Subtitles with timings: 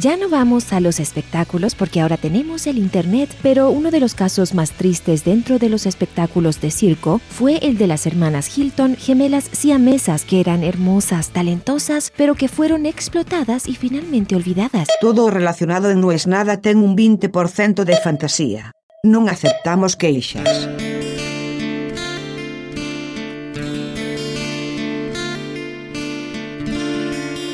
[0.00, 4.16] Ya no vamos a los espectáculos porque ahora tenemos el Internet, pero uno de los
[4.16, 8.96] casos más tristes dentro de los espectáculos de circo fue el de las hermanas Hilton,
[8.96, 14.88] gemelas siamesas que eran hermosas, talentosas, pero que fueron explotadas y finalmente olvidadas.
[15.00, 18.72] Todo relacionado en No es nada ten un 20% de fantasía.
[19.06, 20.66] Non aceptamos queixas.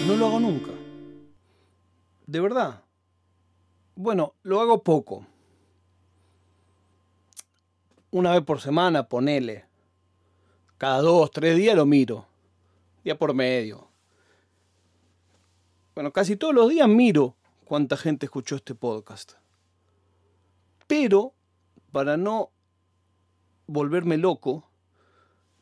[0.08, 0.79] No lo hago nunca.
[2.30, 2.84] De verdad.
[3.96, 5.26] Bueno, lo hago poco.
[8.12, 9.64] Una vez por semana, ponele.
[10.78, 12.28] Cada dos, tres días lo miro.
[13.02, 13.88] Día por medio.
[15.96, 17.34] Bueno, casi todos los días miro
[17.64, 19.32] cuánta gente escuchó este podcast.
[20.86, 21.34] Pero,
[21.90, 22.52] para no
[23.66, 24.70] volverme loco,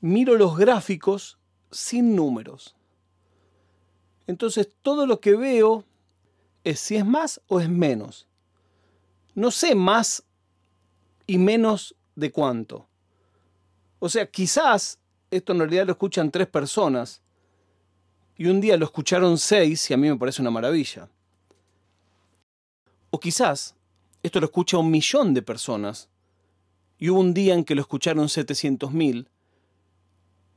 [0.02, 1.38] miro los gráficos
[1.70, 2.76] sin números.
[4.26, 5.87] Entonces todo lo que veo
[6.64, 8.26] es si es más o es menos.
[9.34, 10.24] No sé más
[11.26, 12.88] y menos de cuánto.
[13.98, 14.98] O sea, quizás
[15.30, 17.22] esto en realidad lo escuchan tres personas
[18.36, 21.08] y un día lo escucharon seis y a mí me parece una maravilla.
[23.10, 23.74] O quizás
[24.22, 26.08] esto lo escucha un millón de personas
[26.98, 29.28] y hubo un día en que lo escucharon 700.000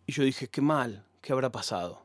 [0.07, 2.03] y yo dije, qué mal, ¿qué habrá pasado?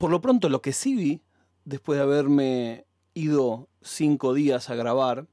[0.00, 1.20] Por lo pronto lo que sí vi,
[1.66, 5.26] después de haberme ido cinco días a grabar,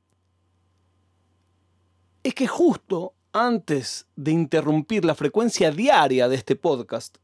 [2.22, 7.16] es que justo antes de interrumpir la frecuencia diaria de este podcast,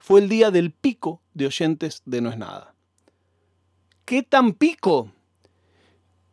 [0.00, 2.74] fue el día del pico de oyentes de No es nada.
[4.04, 5.12] ¿Qué tan pico?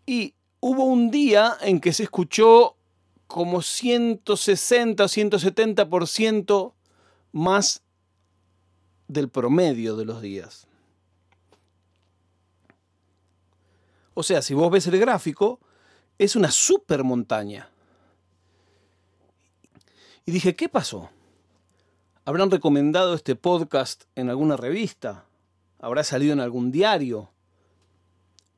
[0.08, 2.76] Y hubo un día en que se escuchó
[3.28, 6.74] como 160 o 170%
[7.34, 7.85] más
[9.08, 10.68] del promedio de los días.
[14.14, 15.60] O sea, si vos ves el gráfico,
[16.18, 17.70] es una super montaña.
[20.26, 21.10] Y dije, ¿qué pasó?
[22.24, 25.26] ¿Habrán recomendado este podcast en alguna revista?
[25.80, 27.30] ¿Habrá salido en algún diario?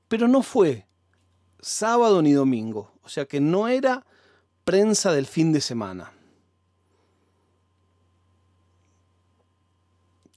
[0.08, 0.88] Pero no fue
[1.60, 4.06] sábado ni domingo, o sea que no era
[4.64, 6.14] prensa del fin de semana.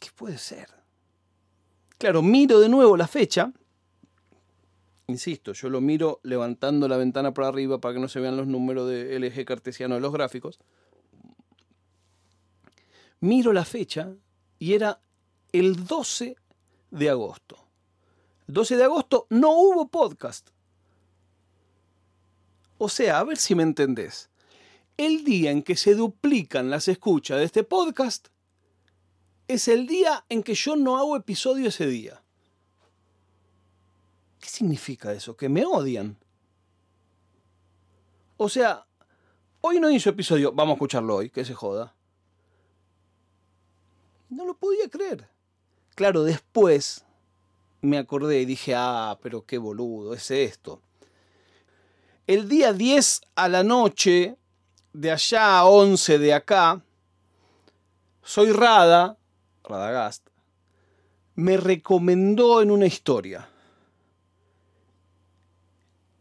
[0.01, 0.69] ¿Qué puede ser?
[1.99, 3.53] Claro, miro de nuevo la fecha.
[5.07, 8.47] Insisto, yo lo miro levantando la ventana por arriba para que no se vean los
[8.47, 10.59] números del eje cartesiano de los gráficos.
[13.21, 14.15] Miro la fecha
[14.59, 15.01] y era
[15.53, 16.37] el 12
[16.91, 17.59] de agosto.
[18.49, 20.49] El 12 de agosto no hubo podcast.
[22.79, 24.31] O sea, a ver si me entendés.
[24.97, 28.29] El día en que se duplican las escuchas de este podcast
[29.55, 32.23] es el día en que yo no hago episodio ese día.
[34.39, 35.37] ¿Qué significa eso?
[35.37, 36.17] Que me odian.
[38.37, 38.87] O sea,
[39.61, 41.95] hoy no hizo episodio, vamos a escucharlo hoy, que se joda.
[44.29, 45.29] No lo podía creer.
[45.97, 47.05] Claro, después
[47.81, 50.81] me acordé y dije, ah, pero qué boludo, es esto.
[52.29, 54.37] El día 10 a la noche,
[54.93, 56.81] de allá a 11 de acá,
[58.23, 59.17] soy Rada,
[59.65, 60.27] Radagast,
[61.35, 63.49] me recomendó en una historia.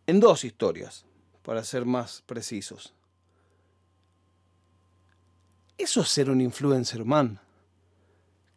[0.08, 1.06] En dos historias,
[1.44, 2.94] para ser más precisos.
[5.78, 7.40] Eso es ser un influencer, man.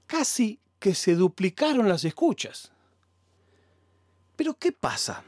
[0.06, 2.72] Casi que se duplicaron las escuchas.
[4.36, 5.22] Pero ¿qué pasa?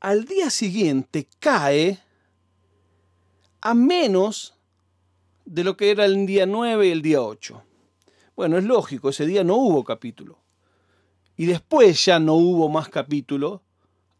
[0.00, 2.02] Al día siguiente cae
[3.60, 4.54] a menos
[5.52, 7.62] de lo que era el día 9 y el día 8.
[8.34, 10.38] Bueno, es lógico, ese día no hubo capítulo.
[11.36, 13.62] Y después ya no hubo más capítulo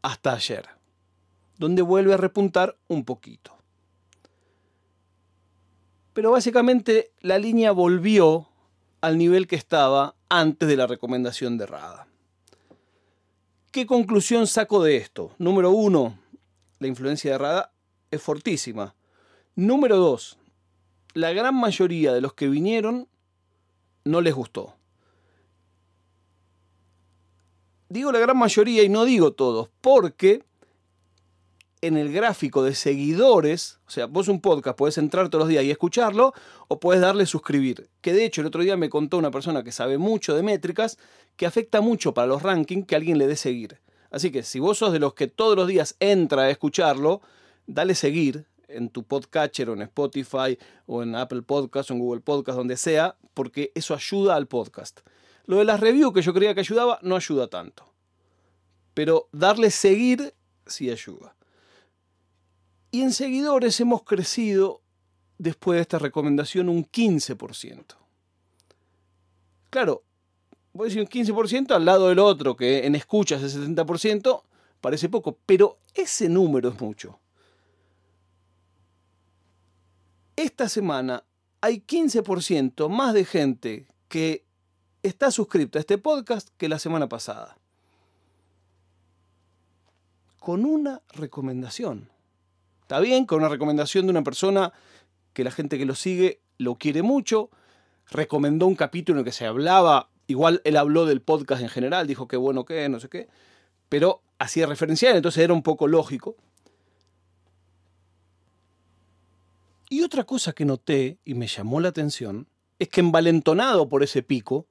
[0.03, 0.69] hasta ayer,
[1.57, 3.57] donde vuelve a repuntar un poquito.
[6.13, 8.49] Pero básicamente la línea volvió
[9.01, 12.09] al nivel que estaba antes de la recomendación de Rada.
[13.71, 15.35] ¿Qué conclusión saco de esto?
[15.39, 16.19] Número uno,
[16.79, 17.73] la influencia de Rada
[18.11, 18.95] es fortísima.
[19.55, 20.39] Número dos,
[21.15, 23.09] la gran mayoría de los que vinieron
[24.05, 24.75] no les gustó.
[27.89, 30.45] Digo la gran mayoría y no digo todos, porque
[31.83, 35.65] en el gráfico de seguidores, o sea, vos un podcast podés entrar todos los días
[35.65, 36.33] y escucharlo,
[36.69, 37.91] o podés darle suscribir.
[38.01, 40.97] Que de hecho el otro día me contó una persona que sabe mucho de métricas
[41.37, 43.81] que afecta mucho para los rankings que alguien le dé seguir.
[44.11, 47.21] Así que si vos sos de los que todos los días entra a escucharlo,
[47.67, 52.21] dale seguir, en tu podcatcher o en Spotify o en Apple Podcast o en Google
[52.21, 55.01] Podcast, donde sea, porque eso ayuda al podcast.
[55.47, 57.85] Lo de las reviews que yo creía que ayudaba no ayuda tanto.
[58.95, 60.35] Pero darle seguir
[60.67, 61.35] sí ayuda.
[62.91, 64.83] Y en seguidores hemos crecido
[65.39, 67.97] después de esta recomendación un 15%.
[69.71, 70.05] Claro,
[70.73, 74.43] voy a decir un 15% al lado del otro, que en escuchas es 70%,
[74.81, 77.19] parece poco, pero ese número es mucho.
[80.43, 81.23] Esta semana
[81.61, 84.45] hay 15% más de gente que
[85.05, 87.57] está suscrita a este podcast que la semana pasada.
[90.41, 92.11] Con una recomendación.
[92.81, 94.73] Está bien, con una recomendación de una persona
[95.33, 97.49] que la gente que lo sigue lo quiere mucho.
[98.11, 102.09] Recomendó un capítulo en el que se hablaba, igual él habló del podcast en general,
[102.09, 103.29] dijo qué bueno que no sé qué,
[103.89, 106.35] pero hacía referencial, entonces era un poco lógico.
[109.93, 112.49] Y otra cosa que noté y me llamó la atención
[112.79, 114.67] es que envalentonado por ese pico,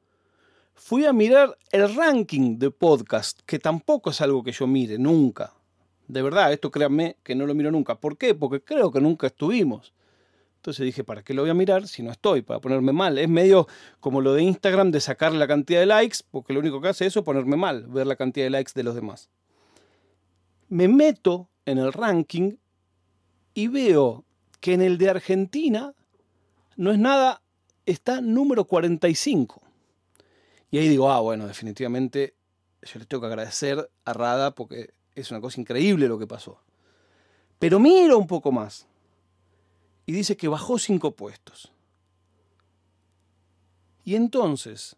[0.74, 5.54] fui a mirar el ranking de podcast, que tampoco es algo que yo mire nunca.
[6.08, 8.00] De verdad, esto créanme que no lo miro nunca.
[8.00, 8.34] ¿Por qué?
[8.34, 9.94] Porque creo que nunca estuvimos.
[10.56, 12.42] Entonces dije, ¿para qué lo voy a mirar si no estoy?
[12.42, 13.20] Para ponerme mal.
[13.20, 13.68] Es medio
[14.00, 17.06] como lo de Instagram de sacar la cantidad de likes, porque lo único que hace
[17.06, 19.30] eso es ponerme mal, ver la cantidad de likes de los demás.
[20.68, 22.54] Me meto en el ranking
[23.54, 24.26] y veo
[24.62, 25.94] que en el de Argentina
[26.78, 27.42] no es nada,
[27.86, 29.62] está número 45.
[30.70, 32.36] Y ahí digo, ah, bueno, definitivamente
[32.84, 36.62] yo le tengo que agradecer a Rada porque es una cosa increíble lo que pasó.
[37.60, 38.88] Pero miro un poco más
[40.06, 41.72] y dice que bajó cinco puestos.
[44.04, 44.96] Y entonces,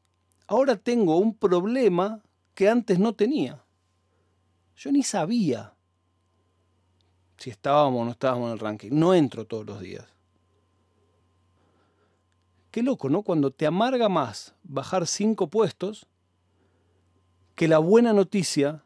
[0.48, 2.22] ahora tengo un problema
[2.54, 3.64] que antes no tenía.
[4.76, 5.73] Yo ni sabía
[7.38, 8.90] si estábamos o no estábamos en el ranking.
[8.92, 10.06] No entro todos los días.
[12.72, 13.22] Qué loco, ¿no?
[13.22, 16.08] Cuando te amarga más bajar cinco puestos
[17.56, 18.84] que la buena noticia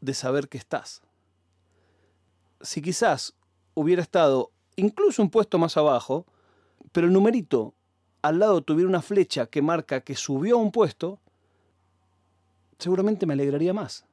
[0.00, 1.02] de saber que estás.
[2.60, 3.34] Si quizás
[3.74, 6.26] hubiera estado incluso un puesto más abajo,
[6.92, 7.74] pero el numerito
[8.22, 11.18] al lado tuviera una flecha que marca que subió a un puesto,
[12.78, 14.04] seguramente me alegraría más.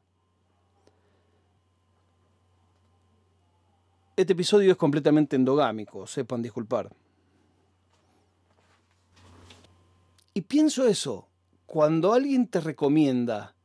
[4.16, 6.90] Este episodio es completamente endogámico, sepan disculpar.
[10.36, 11.28] Y pienso eso,
[11.66, 13.56] cuando alguien te recomienda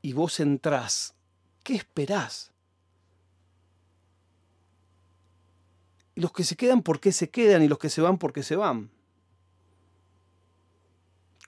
[0.00, 1.14] y vos entrás,
[1.64, 2.52] ¿qué esperás?
[6.14, 7.62] Y los que se quedan, ¿por qué se quedan?
[7.62, 8.90] Y los que se van, ¿por qué se van?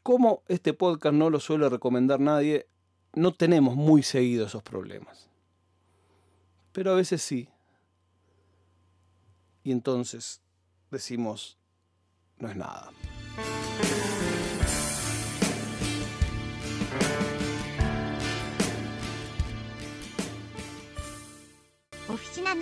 [0.03, 2.67] Como este podcast no lo suele recomendar nadie,
[3.13, 5.29] no tenemos muy seguido esos problemas.
[6.73, 7.49] Pero a veces sí
[9.65, 10.43] y entonces
[10.91, 11.59] decimos,
[12.39, 12.93] no es nada.
[22.09, 22.55] Oficina